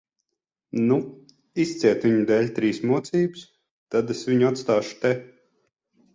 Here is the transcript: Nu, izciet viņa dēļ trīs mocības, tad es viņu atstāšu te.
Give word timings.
Nu, 0.85 0.95
izciet 1.63 2.07
viņa 2.07 2.23
dēļ 2.31 2.49
trīs 2.61 2.81
mocības, 2.93 3.45
tad 3.97 4.17
es 4.17 4.27
viņu 4.33 4.51
atstāšu 4.51 4.99
te. 5.07 5.15